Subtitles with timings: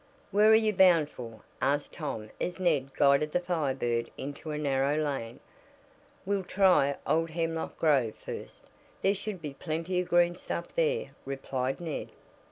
[0.31, 4.57] "Where are you bound for?" asked Tom as Ned guided the Fire Bird into a
[4.57, 5.39] narrow lane.
[6.25, 8.65] "We'll try old Hemlock Grove first.
[9.03, 12.09] There should be plenty of green stuff there," replied Ned.